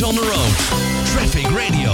On 0.00 0.14
the 0.14 0.20
road. 0.20 1.04
Traffic 1.04 1.46
Radio. 1.46 1.92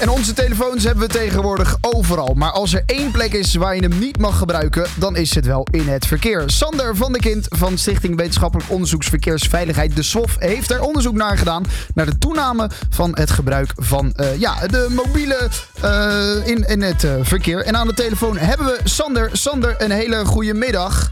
En 0.00 0.08
onze 0.08 0.32
telefoons 0.32 0.84
hebben 0.84 1.06
we 1.06 1.12
tegenwoordig 1.12 1.76
overal. 1.80 2.34
Maar 2.34 2.50
als 2.50 2.74
er 2.74 2.82
één 2.86 3.10
plek 3.10 3.32
is 3.32 3.54
waar 3.54 3.74
je 3.74 3.82
hem 3.82 3.98
niet 3.98 4.18
mag 4.18 4.38
gebruiken, 4.38 4.86
dan 4.98 5.16
is 5.16 5.34
het 5.34 5.46
wel 5.46 5.66
in 5.70 5.88
het 5.88 6.06
verkeer. 6.06 6.42
Sander 6.46 6.96
van 6.96 7.12
de 7.12 7.18
Kind 7.18 7.46
van 7.48 7.78
Stichting 7.78 8.16
Wetenschappelijk 8.16 8.70
Onderzoeksverkeersveiligheid, 8.70 9.96
de 9.96 10.02
SWOF, 10.02 10.36
heeft 10.38 10.70
er 10.70 10.80
onderzoek 10.80 11.14
naar 11.14 11.38
gedaan. 11.38 11.64
Naar 11.94 12.06
de 12.06 12.18
toename 12.18 12.70
van 12.90 13.10
het 13.14 13.30
gebruik 13.30 13.72
van 13.76 14.12
eh, 14.12 14.38
ja, 14.38 14.66
de 14.66 14.86
mobiele 14.90 15.48
uh, 15.84 16.46
in, 16.46 16.68
in 16.68 16.82
het 16.82 17.04
uh, 17.04 17.14
verkeer. 17.20 17.64
En 17.64 17.76
aan 17.76 17.86
de 17.86 17.94
telefoon 17.94 18.36
hebben 18.36 18.66
we 18.66 18.80
Sander. 18.84 19.30
Sander, 19.32 19.74
een 19.78 19.90
hele 19.90 20.24
goede 20.24 20.54
middag. 20.54 21.10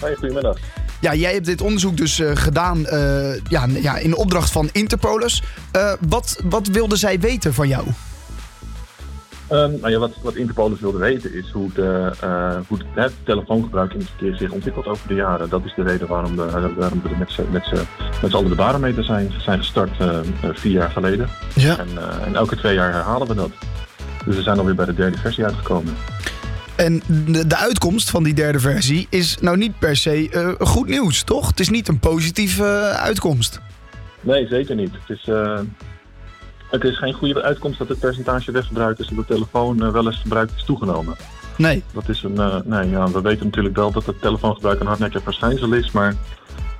Hoi, 0.00 0.14
goedemiddag. 0.14 0.56
Ja, 1.00 1.14
jij 1.14 1.32
hebt 1.32 1.46
dit 1.46 1.60
onderzoek 1.60 1.96
dus 1.96 2.18
uh, 2.18 2.30
gedaan 2.34 2.78
uh, 2.78 3.40
ja, 3.48 3.66
ja, 3.80 3.96
in 3.96 4.16
opdracht 4.16 4.50
van 4.50 4.68
Interpolis. 4.72 5.42
Uh, 5.76 5.92
wat, 6.08 6.40
wat 6.44 6.66
wilden 6.66 6.98
zij 6.98 7.20
weten 7.20 7.54
van 7.54 7.68
jou? 7.68 7.86
Um, 9.50 9.70
nou 9.80 9.90
ja, 9.90 9.98
wat, 9.98 10.12
wat 10.22 10.34
Interpolis 10.34 10.80
wilde 10.80 10.98
weten 10.98 11.34
is 11.34 11.50
hoe, 11.50 11.70
de, 11.74 12.12
hoe 12.68 12.78
het, 12.78 12.86
het, 12.94 13.12
telefoongebruik 13.24 13.92
in 13.92 13.98
het 13.98 14.08
verkeer 14.08 14.36
zich 14.36 14.50
ontwikkelt 14.50 14.86
over 14.86 15.08
de 15.08 15.14
jaren. 15.14 15.48
Dat 15.48 15.64
is 15.64 15.74
de 15.76 15.82
reden 15.82 16.08
waarom, 16.08 16.36
de, 16.36 16.72
waarom 16.76 17.02
we 17.02 17.16
met 17.18 17.30
z'n 17.30 17.46
met 17.50 17.72
met 18.22 18.34
allen 18.34 18.48
de 18.48 18.54
barometer 18.54 19.04
zijn, 19.04 19.32
zijn 19.38 19.58
gestart 19.58 19.90
vier 20.40 20.72
jaar 20.72 20.90
geleden. 20.90 21.28
Ja. 21.54 21.78
En, 21.78 21.88
en 22.24 22.34
elke 22.34 22.56
twee 22.56 22.74
jaar 22.74 22.92
herhalen 22.92 23.28
we 23.28 23.34
dat. 23.34 23.50
Dus 24.24 24.36
we 24.36 24.42
zijn 24.42 24.58
alweer 24.58 24.74
bij 24.74 24.86
de 24.86 24.94
derde 24.94 25.18
versie 25.18 25.44
uitgekomen. 25.44 25.94
En 26.76 27.02
de, 27.06 27.46
de, 27.46 27.56
uitkomst 27.56 28.10
van 28.10 28.22
die 28.22 28.34
derde 28.34 28.60
versie 28.60 29.06
is 29.10 29.36
nou 29.40 29.56
niet 29.56 29.78
per 29.78 29.96
se 29.96 30.30
uh, 30.30 30.68
goed 30.68 30.88
nieuws, 30.88 31.22
toch? 31.22 31.46
Het 31.46 31.60
is 31.60 31.68
niet 31.68 31.88
een 31.88 31.98
positieve 31.98 32.62
uh, 32.62 32.90
uitkomst. 32.90 33.60
Nee, 34.20 34.46
zeker 34.46 34.74
niet. 34.74 34.90
Het 34.92 35.18
is, 35.18 35.26
uh, 35.28 35.58
het 36.70 36.84
is 36.84 36.98
geen 36.98 37.12
goede 37.12 37.42
uitkomst 37.42 37.78
dat 37.78 37.88
het 37.88 37.98
percentage 37.98 38.52
weggebruikers 38.52 39.10
op 39.10 39.16
de 39.16 39.24
telefoon 39.24 39.92
wel 39.92 40.06
eens 40.06 40.20
gebruikt 40.20 40.52
is 40.56 40.64
toegenomen. 40.64 41.16
Nee. 41.56 41.82
Dat 41.92 42.08
is 42.08 42.22
een, 42.22 42.62
nee, 42.64 42.88
ja, 42.88 43.10
we 43.10 43.20
weten 43.20 43.44
natuurlijk 43.44 43.76
wel 43.76 43.92
dat 43.92 44.06
het 44.06 44.20
telefoongebruik 44.20 44.80
een 44.80 44.86
hardnekkig 44.86 45.22
verschijnsel 45.22 45.72
is, 45.72 45.90
maar 45.90 46.14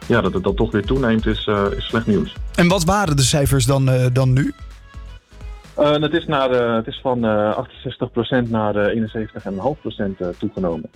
ja, 0.07 0.21
dat 0.21 0.35
het 0.35 0.43
dan 0.43 0.55
toch 0.55 0.71
weer 0.71 0.85
toeneemt 0.85 1.27
is, 1.27 1.49
is 1.77 1.87
slecht 1.87 2.07
nieuws. 2.07 2.33
En 2.55 2.69
wat 2.69 2.85
waren 2.85 3.17
de 3.17 3.23
cijfers 3.23 3.65
dan, 3.65 3.91
dan 4.13 4.33
nu? 4.33 4.55
Uh, 5.79 5.93
het, 5.93 6.13
is 6.13 6.27
naar, 6.27 6.51
uh, 6.53 6.75
het 6.75 6.87
is 6.87 7.01
van 7.03 7.25
uh, 7.25 7.59
68% 8.47 8.49
naar 8.49 8.95
71,5% 8.95 10.39
toegenomen. 10.39 10.91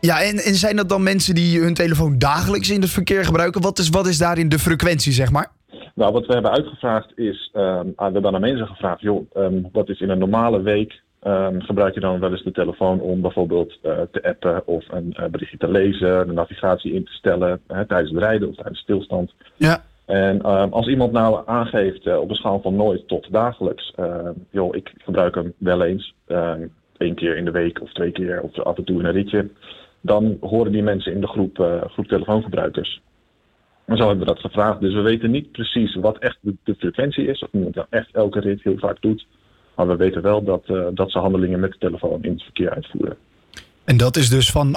Ja, 0.00 0.22
en, 0.22 0.36
en 0.36 0.54
zijn 0.54 0.76
dat 0.76 0.88
dan 0.88 1.02
mensen 1.02 1.34
die 1.34 1.60
hun 1.60 1.74
telefoon 1.74 2.18
dagelijks 2.18 2.70
in 2.70 2.80
het 2.80 2.90
verkeer 2.90 3.24
gebruiken? 3.24 3.60
Wat 3.60 3.78
is, 3.78 3.88
wat 3.88 4.06
is 4.06 4.18
daarin 4.18 4.48
de 4.48 4.58
frequentie, 4.58 5.12
zeg 5.12 5.30
maar? 5.30 5.50
Nou, 5.94 6.12
wat 6.12 6.26
we 6.26 6.32
hebben 6.32 6.50
uitgevraagd 6.50 7.18
is, 7.18 7.50
um, 7.54 7.92
we 7.96 8.02
hebben 8.02 8.34
aan 8.34 8.40
mensen 8.40 8.66
gevraagd, 8.66 9.00
joh, 9.00 9.36
um, 9.36 9.68
wat 9.72 9.88
is 9.88 10.00
in 10.00 10.10
een 10.10 10.18
normale 10.18 10.62
week, 10.62 11.00
um, 11.22 11.62
gebruik 11.62 11.94
je 11.94 12.00
dan 12.00 12.20
wel 12.20 12.30
eens 12.30 12.44
de 12.44 12.52
telefoon 12.52 13.00
om 13.00 13.20
bijvoorbeeld 13.20 13.78
te 13.82 14.22
appen 14.22 14.66
of 14.66 14.84
een 14.88 15.16
berichtje 15.30 15.58
te 15.58 15.70
lezen, 15.70 16.26
de 16.26 16.32
navigatie 16.32 16.92
in 16.92 17.04
te 17.04 17.12
stellen 17.12 17.60
tijdens 17.66 18.10
het 18.10 18.22
rijden 18.22 18.48
of 18.48 18.54
tijdens 18.54 18.80
stilstand? 18.80 19.32
Ja. 19.56 19.84
En 20.06 20.36
uh, 20.36 20.64
als 20.70 20.86
iemand 20.86 21.12
nou 21.12 21.42
aangeeft 21.46 22.06
uh, 22.06 22.18
op 22.18 22.30
een 22.30 22.36
schaal 22.36 22.60
van 22.60 22.76
nooit 22.76 23.08
tot 23.08 23.32
dagelijks, 23.32 23.92
uh, 24.00 24.28
joh, 24.50 24.76
ik 24.76 24.92
gebruik 24.96 25.34
hem 25.34 25.52
wel 25.58 25.82
eens, 25.82 26.14
één 26.96 27.14
keer 27.14 27.36
in 27.36 27.44
de 27.44 27.50
week 27.50 27.80
of 27.80 27.92
twee 27.92 28.12
keer 28.12 28.40
of 28.40 28.58
af 28.58 28.76
en 28.76 28.84
toe 28.84 29.04
een 29.04 29.12
ritje, 29.12 29.50
dan 30.00 30.36
horen 30.40 30.72
die 30.72 30.82
mensen 30.82 31.12
in 31.12 31.20
de 31.20 31.26
groep, 31.26 31.82
groep 31.86 32.06
telefoongebruikers. 32.06 33.00
En 33.84 33.96
zo 33.96 34.06
hebben 34.08 34.26
we 34.26 34.32
dat 34.32 34.40
gevraagd. 34.40 34.80
Dus 34.80 34.94
we 34.94 35.00
weten 35.00 35.30
niet 35.30 35.52
precies 35.52 35.94
wat 35.94 36.18
echt 36.18 36.38
de, 36.40 36.74
frequentie 36.78 37.26
is, 37.26 37.42
of 37.42 37.48
iemand 37.52 37.74
nou 37.74 37.86
echt 37.90 38.08
elke 38.12 38.40
rit 38.40 38.62
heel 38.62 38.78
vaak 38.78 39.00
doet. 39.00 39.26
Maar 39.76 39.88
we 39.88 39.96
weten 39.96 40.22
wel 40.22 40.44
dat, 40.44 40.66
dat 40.94 41.10
ze 41.10 41.18
handelingen 41.18 41.60
met 41.60 41.72
de 41.72 41.78
telefoon 41.78 42.22
in 42.22 42.32
het 42.32 42.42
verkeer 42.42 42.70
uitvoeren. 42.70 43.16
En 43.84 43.96
dat 43.96 44.16
is 44.16 44.28
dus 44.28 44.50
van 44.50 44.76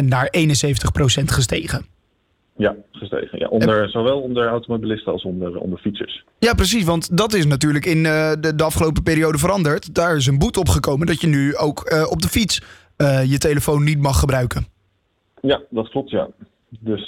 68% 0.00 0.04
naar 0.04 0.34
71% 0.38 0.42
gestegen. 1.24 1.95
Ja, 2.56 2.76
gestegen. 2.92 3.38
Ja, 3.38 3.48
onder, 3.48 3.82
en... 3.82 3.88
Zowel 3.88 4.20
onder 4.20 4.46
automobilisten 4.46 5.12
als 5.12 5.24
onder, 5.24 5.58
onder 5.58 5.78
fietsers. 5.78 6.24
Ja, 6.38 6.54
precies. 6.54 6.84
Want 6.84 7.16
dat 7.16 7.34
is 7.34 7.46
natuurlijk 7.46 7.84
in 7.84 7.96
uh, 7.96 8.32
de, 8.40 8.54
de, 8.54 8.64
afgelopen 8.64 9.02
periode 9.02 9.38
veranderd. 9.38 9.94
Daar 9.94 10.16
is 10.16 10.26
een 10.26 10.38
boete 10.38 10.60
op 10.60 10.68
gekomen 10.68 11.06
dat 11.06 11.20
je 11.20 11.26
nu 11.26 11.56
ook 11.56 11.90
uh, 11.92 12.10
op 12.10 12.22
de 12.22 12.28
fiets 12.28 12.62
uh, 12.96 13.30
je 13.30 13.38
telefoon 13.38 13.84
niet 13.84 14.00
mag 14.00 14.18
gebruiken. 14.18 14.66
Ja, 15.40 15.60
dat 15.70 15.88
klopt, 15.88 16.10
ja. 16.10 16.28
Dus, 16.80 17.06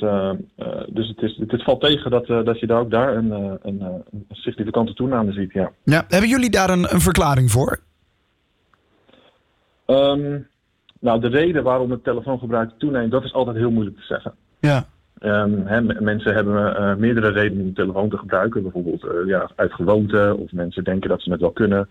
dus 0.89 1.09
het, 1.09 1.23
is, 1.23 1.37
het, 1.37 1.51
het, 1.51 1.63
valt 1.63 1.81
tegen 1.81 2.11
dat, 2.11 2.27
dat 2.27 2.61
je 2.61 2.67
daar 2.67 2.81
ook 2.81 2.91
daar 2.91 3.17
een, 3.17 3.31
een, 3.63 3.81
een 3.83 4.05
significante 4.31 4.95
toename 4.95 5.33
ziet, 5.33 5.53
ja. 5.53 5.73
ja. 5.85 6.05
Hebben 6.09 6.29
jullie 6.29 6.51
daar 6.51 6.71
een, 6.71 6.95
een 6.95 7.01
verklaring 7.01 7.51
voor? 7.51 7.81
Um, 9.87 10.49
nou, 11.01 11.21
de 11.21 11.29
reden 11.29 11.63
waarom 11.63 11.91
het 11.91 12.05
telefoongebruik 12.05 12.71
toeneemt, 12.79 13.11
dat 13.11 13.25
is 13.25 13.33
altijd 13.33 13.57
heel 13.57 13.71
moeilijk 13.71 13.97
te 13.97 14.05
zeggen. 14.05 14.35
Ja. 14.61 14.87
He, 15.21 15.81
mensen 16.01 16.35
hebben 16.35 16.55
uh, 16.55 16.95
meerdere 16.95 17.29
redenen 17.29 17.65
om 17.65 17.75
telefoon 17.75 18.09
te 18.09 18.17
gebruiken. 18.17 18.63
Bijvoorbeeld 18.63 19.05
uh, 19.05 19.11
ja, 19.27 19.51
uit 19.55 19.73
gewoonte 19.73 20.37
of 20.39 20.53
mensen 20.53 20.85
denken 20.85 21.09
dat 21.09 21.23
ze 21.23 21.31
het 21.31 21.41
wel 21.41 21.51
kunnen. 21.51 21.89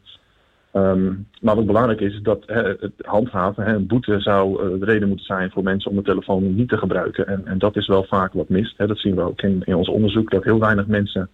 Um, 0.73 1.27
maar 1.41 1.55
wat 1.55 1.65
belangrijk 1.65 1.99
is, 1.99 2.13
is 2.13 2.21
dat 2.21 2.43
he, 2.45 2.61
het 2.61 2.93
handhaven, 2.97 3.69
een 3.69 3.87
boete 3.87 4.19
zou 4.19 4.63
uh, 4.63 4.79
de 4.79 4.85
reden 4.85 5.07
moeten 5.07 5.25
zijn 5.25 5.51
voor 5.51 5.63
mensen 5.63 5.91
om 5.91 5.97
de 5.97 6.03
telefoon 6.03 6.55
niet 6.55 6.69
te 6.69 6.77
gebruiken. 6.77 7.27
En, 7.27 7.41
en 7.45 7.57
dat 7.57 7.75
is 7.75 7.87
wel 7.87 8.03
vaak 8.03 8.33
wat 8.33 8.49
mist. 8.49 8.77
dat 8.77 8.99
zien 8.99 9.15
we 9.15 9.21
ook 9.21 9.41
in, 9.41 9.61
in 9.65 9.75
ons 9.75 9.89
onderzoek, 9.89 10.31
dat 10.31 10.43
heel 10.43 10.59
weinig 10.59 10.87
mensen 10.87 11.29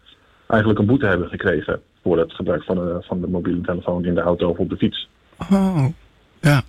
eigenlijk 0.47 0.79
een 0.79 0.85
boete 0.85 1.05
hebben 1.05 1.29
gekregen 1.29 1.79
voor 2.01 2.17
het 2.17 2.33
gebruik 2.33 2.63
van, 2.63 3.03
van 3.03 3.21
de 3.21 3.27
mobiele 3.27 3.61
telefoon 3.61 4.05
in 4.05 4.15
de 4.15 4.21
auto 4.21 4.49
of 4.49 4.57
op 4.57 4.69
de 4.69 4.77
fiets. 4.77 5.09
Oh, 5.51 5.85
ja. 6.39 6.61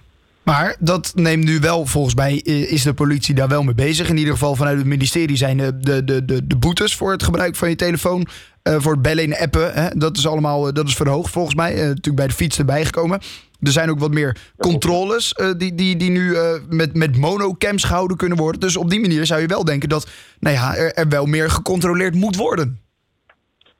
Maar 0.44 0.77
dat 0.78 1.12
neemt 1.15 1.44
nu 1.44 1.59
wel, 1.59 1.87
volgens 1.87 2.15
mij 2.15 2.37
is 2.37 2.82
de 2.82 2.94
politie 2.94 3.34
daar 3.34 3.49
wel 3.49 3.62
mee 3.62 3.75
bezig. 3.75 4.09
In 4.09 4.16
ieder 4.16 4.32
geval 4.32 4.56
vanuit 4.56 4.78
het 4.78 4.87
ministerie 4.87 5.37
zijn 5.37 5.56
de, 5.56 6.05
de, 6.05 6.25
de, 6.25 6.47
de 6.47 6.56
boetes 6.56 6.94
voor 6.94 7.12
het 7.12 7.22
gebruik 7.22 7.56
van 7.56 7.69
je 7.69 7.77
telefoon. 7.77 8.27
Uh, 8.62 8.77
voor 8.78 8.93
het 8.93 9.03
bellen 9.03 9.25
en 9.25 9.38
appen. 9.38 9.72
Hè, 9.72 9.88
dat 9.97 10.16
is 10.16 10.27
allemaal 10.27 10.72
dat 10.72 10.87
is 10.88 10.94
verhoogd 10.94 11.33
volgens 11.33 11.54
mij. 11.54 11.72
Uh, 11.72 11.78
natuurlijk 11.78 12.16
bij 12.16 12.27
de 12.27 12.34
fiets 12.34 12.59
erbij 12.59 12.84
gekomen. 12.84 13.21
Er 13.60 13.72
zijn 13.72 13.91
ook 13.91 13.99
wat 13.99 14.12
meer 14.12 14.37
controles 14.59 15.34
die, 15.56 15.75
die, 15.75 15.97
die 15.97 16.10
nu 16.10 16.37
met, 16.69 16.94
met 16.94 17.16
monocams 17.16 17.84
gehouden 17.84 18.16
kunnen 18.16 18.38
worden. 18.38 18.60
Dus 18.60 18.77
op 18.77 18.91
die 18.91 19.00
manier 19.00 19.27
zou 19.27 19.41
je 19.41 19.47
wel 19.47 19.65
denken 19.65 19.88
dat 19.88 20.09
nou 20.41 20.56
ja, 20.56 20.77
er, 20.77 20.94
er 20.94 21.09
wel 21.09 21.27
meer 21.27 21.50
gecontroleerd 21.50 22.15
moet 22.15 22.37
worden. 22.37 22.84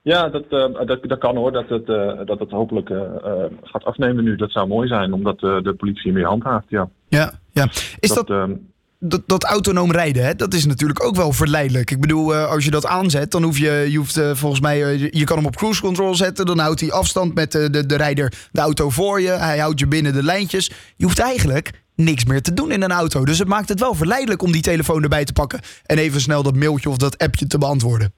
Ja, 0.05 0.29
dat, 0.29 0.45
uh, 0.51 0.87
dat, 0.87 0.99
dat 1.03 1.19
kan 1.19 1.37
hoor. 1.37 1.53
Dat 1.53 1.69
het, 1.69 1.89
uh, 1.89 2.13
dat 2.25 2.39
het 2.39 2.51
hopelijk 2.51 2.89
uh, 2.89 3.01
gaat 3.63 3.85
afnemen 3.85 4.25
nu. 4.25 4.37
Dat 4.37 4.51
zou 4.51 4.67
mooi 4.67 4.89
zijn, 4.89 5.13
omdat 5.13 5.39
de 5.39 5.75
politie 5.77 6.13
meer 6.13 6.27
handhaaft. 6.27 6.67
Ja, 6.69 6.89
ja. 7.09 7.33
ja. 7.53 7.69
Is 7.99 8.13
dat, 8.13 8.27
dat, 8.27 8.49
dat, 8.99 9.23
dat 9.27 9.45
autonoom 9.45 9.93
rijden, 9.93 10.25
hè? 10.25 10.35
dat 10.35 10.55
is 10.55 10.67
natuurlijk 10.67 11.05
ook 11.05 11.17
wel 11.17 11.33
verleidelijk. 11.33 11.91
Ik 11.91 12.01
bedoel, 12.01 12.35
als 12.35 12.65
je 12.65 12.71
dat 12.71 12.87
aanzet, 12.87 13.31
dan 13.31 13.43
hoef 13.43 13.59
je, 13.59 13.87
je 13.91 13.97
hoeft 13.97 14.21
volgens 14.21 14.61
mij, 14.61 14.99
je 15.11 15.25
kan 15.25 15.37
hem 15.37 15.47
op 15.47 15.57
cruise 15.57 15.81
control 15.81 16.15
zetten. 16.15 16.47
Dan 16.47 16.59
houdt 16.59 16.81
hij 16.81 16.93
afstand 16.93 17.35
met 17.35 17.53
de, 17.53 17.71
de, 17.71 17.87
de 17.87 17.97
rijder, 17.97 18.33
de 18.53 18.61
auto 18.61 18.91
voor 18.91 19.21
je. 19.21 19.31
Hij 19.31 19.59
houdt 19.59 19.81
je 19.81 19.87
binnen 19.87 20.13
de 20.13 20.23
lijntjes. 20.23 20.71
Je 20.97 21.05
hoeft 21.05 21.19
eigenlijk 21.19 21.83
niks 21.95 22.25
meer 22.25 22.43
te 22.43 22.55
doen 22.55 22.73
in 22.73 22.83
een 22.83 22.93
auto. 22.93 23.25
Dus 23.25 23.39
het 23.39 23.49
maakt 23.49 23.69
het 23.69 23.81
wel 23.81 23.95
verleidelijk 23.95 24.43
om 24.43 24.53
die 24.53 24.63
telefoon 24.63 25.03
erbij 25.03 25.25
te 25.25 25.33
pakken. 25.33 25.61
En 25.87 25.99
even 25.99 26.21
snel 26.21 26.43
dat 26.43 26.57
mailtje 26.57 26.91
of 26.91 26.97
dat 26.97 27.19
appje 27.19 27.47
te 27.47 27.59
beantwoorden. 27.59 28.13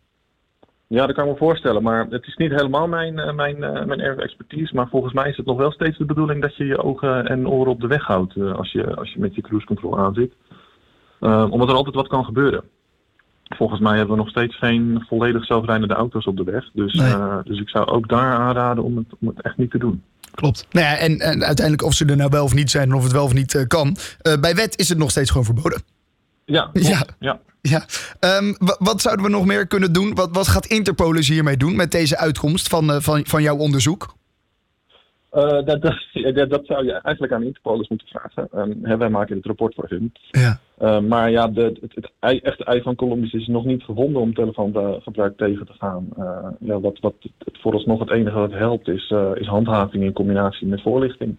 Ja, 0.88 1.06
dat 1.06 1.14
kan 1.16 1.24
ik 1.24 1.30
me 1.30 1.36
voorstellen. 1.36 1.82
Maar 1.82 2.06
het 2.10 2.26
is 2.26 2.36
niet 2.36 2.50
helemaal 2.50 2.88
mijn, 2.88 3.18
uh, 3.18 3.32
mijn, 3.32 3.56
uh, 3.56 3.84
mijn 3.84 4.00
expertise. 4.00 4.74
Maar 4.74 4.88
volgens 4.88 5.12
mij 5.12 5.28
is 5.28 5.36
het 5.36 5.46
nog 5.46 5.56
wel 5.56 5.72
steeds 5.72 5.98
de 5.98 6.04
bedoeling 6.04 6.42
dat 6.42 6.56
je 6.56 6.64
je 6.64 6.82
ogen 6.82 7.26
en 7.26 7.48
oren 7.48 7.72
op 7.72 7.80
de 7.80 7.86
weg 7.86 8.04
houdt 8.04 8.36
uh, 8.36 8.54
als, 8.54 8.72
je, 8.72 8.94
als 8.94 9.12
je 9.12 9.18
met 9.18 9.34
je 9.34 9.40
cruise 9.40 9.66
control 9.66 9.98
aanzit. 9.98 10.32
omdat 11.20 11.68
er 11.68 11.74
altijd 11.74 11.94
wat 11.94 12.08
kan 12.08 12.24
gebeuren. 12.24 12.64
Volgens 13.56 13.80
mij 13.80 13.96
hebben 13.96 14.16
we 14.16 14.22
nog 14.22 14.30
steeds 14.30 14.58
geen 14.58 15.04
volledig 15.08 15.44
zelfrijdende 15.44 15.94
auto's 15.94 16.26
op 16.26 16.36
de 16.36 16.44
weg. 16.44 16.70
Dus, 16.72 16.92
nee. 16.92 17.42
dus 17.44 17.60
ik 17.60 17.68
zou 17.68 17.86
ook 17.86 18.08
daar 18.08 18.34
aanraden 18.34 18.84
om 18.84 18.96
het, 18.96 19.06
om 19.20 19.28
het 19.28 19.42
echt 19.42 19.56
niet 19.56 19.70
te 19.70 19.78
doen. 19.78 20.02
Klopt. 20.34 20.66
Nou 20.70 20.86
ja, 20.86 20.96
en, 20.96 21.18
en 21.18 21.44
uiteindelijk 21.44 21.86
of 21.86 21.94
ze 21.94 22.04
er 22.04 22.16
nou 22.16 22.30
wel 22.30 22.44
of 22.44 22.54
niet 22.54 22.70
zijn 22.70 22.88
en 22.88 22.94
of 22.94 23.02
het 23.02 23.12
wel 23.12 23.24
of 23.24 23.34
niet 23.34 23.64
kan. 23.66 23.96
bij 24.40 24.54
wet 24.54 24.78
is 24.78 24.88
het 24.88 24.98
nog 24.98 25.10
steeds 25.10 25.30
gewoon 25.30 25.44
verboden. 25.44 25.95
Ja, 26.46 26.70
ja. 26.72 27.02
ja. 27.18 27.40
Ja, 27.60 27.84
um, 28.38 28.56
wat 28.78 29.00
zouden 29.00 29.24
we 29.24 29.30
nog 29.30 29.46
meer 29.46 29.66
kunnen 29.66 29.92
doen? 29.92 30.14
Wat, 30.14 30.28
wat 30.32 30.48
gaat 30.48 30.66
Interpolis 30.66 31.28
hiermee 31.28 31.56
doen 31.56 31.76
met 31.76 31.90
deze 31.90 32.16
uitkomst 32.16 32.68
van, 32.68 32.90
uh, 32.90 32.96
van, 32.96 33.26
van 33.26 33.42
jouw 33.42 33.56
onderzoek? 33.56 34.14
Uh, 35.32 35.42
dat, 35.42 35.82
dat, 35.82 36.50
dat, 36.50 36.66
zou 36.66 36.84
je 36.84 36.92
eigenlijk 36.92 37.32
aan 37.32 37.42
Interpolis 37.42 37.88
moeten 37.88 38.08
vragen. 38.08 38.48
Um, 38.54 38.98
wij 38.98 39.08
maken 39.08 39.36
het 39.36 39.46
rapport 39.46 39.74
voor 39.74 39.86
hun. 39.88 40.12
Ja. 40.30 40.58
Uh, 40.82 41.00
maar 41.00 41.30
ja, 41.30 41.48
de, 41.48 41.62
het, 41.62 41.78
het, 41.80 42.10
het 42.20 42.42
echte 42.42 42.64
ei 42.64 42.82
van 42.82 42.94
Columbus 42.94 43.32
is 43.32 43.46
nog 43.46 43.64
niet 43.64 43.82
gevonden 43.82 44.22
om 44.22 44.34
telefoongebruik 44.34 45.36
tegen 45.36 45.66
te 45.66 45.74
gaan. 45.78 46.08
ja, 46.60 46.80
wat, 46.80 46.98
wat 47.00 47.14
het 47.20 47.60
vooralsnog 47.60 48.00
het 48.00 48.10
enige 48.10 48.38
wat 48.38 48.52
helpt 48.52 48.88
is, 48.88 49.14
is 49.34 49.46
handhaving 49.46 50.04
in 50.04 50.12
combinatie 50.12 50.66
met 50.66 50.82
voorlichting. 50.82 51.36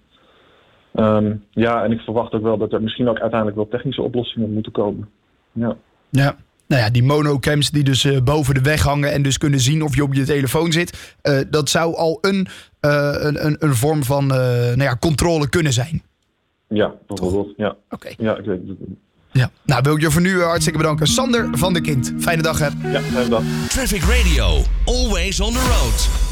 Um, 0.99 1.44
ja, 1.51 1.83
en 1.83 1.91
ik 1.91 1.99
verwacht 1.99 2.33
ook 2.33 2.41
wel 2.41 2.57
dat 2.57 2.73
er 2.73 2.81
misschien 2.81 3.09
ook 3.09 3.19
uiteindelijk 3.19 3.57
wel 3.57 3.67
technische 3.67 4.01
oplossingen 4.01 4.53
moeten 4.53 4.71
komen. 4.71 5.09
Ja. 5.51 5.75
Ja. 6.09 6.35
nou 6.67 6.81
ja, 6.81 6.89
die 6.89 7.03
monocams 7.03 7.71
die 7.71 7.83
dus 7.83 8.05
eh, 8.05 8.21
boven 8.21 8.53
de 8.53 8.61
weg 8.61 8.81
hangen 8.83 9.11
en 9.11 9.21
dus 9.21 9.38
kunnen 9.38 9.59
zien 9.59 9.81
of 9.81 9.95
je 9.95 10.03
op 10.03 10.13
je 10.13 10.23
telefoon 10.23 10.71
zit. 10.71 11.15
Eh, 11.21 11.39
dat 11.49 11.69
zou 11.69 11.95
al 11.95 12.17
een, 12.21 12.47
eh, 12.79 13.15
een, 13.17 13.45
een, 13.45 13.55
een 13.59 13.75
vorm 13.75 14.03
van 14.03 14.31
eh, 14.31 14.38
nou 14.47 14.83
ja, 14.83 14.97
controle 14.99 15.49
kunnen 15.49 15.73
zijn. 15.73 16.01
Ja, 16.67 16.94
bijvoorbeeld. 17.07 17.53
Ja. 17.57 17.75
Oké. 17.89 18.09
Ja, 18.17 18.38
ik 18.38 18.45
weet 18.45 18.59
het. 18.67 18.77
Ja. 19.31 19.49
Nou, 19.65 19.81
wil 19.83 19.95
ik 19.95 20.01
je 20.01 20.11
voor 20.11 20.21
nu 20.21 20.41
hartstikke 20.41 20.77
bedanken. 20.77 21.07
Sander 21.07 21.49
van 21.51 21.73
de 21.73 21.81
Kind. 21.81 22.13
Fijne 22.19 22.41
dag, 22.41 22.59
hè. 22.59 22.67
Ja, 22.91 23.01
fijne 23.01 23.29
dag. 23.29 23.44
Traffic 23.67 24.01
Radio, 24.01 24.61
always 24.85 25.39
on 25.39 25.51
the 25.51 25.59
road. 25.59 26.26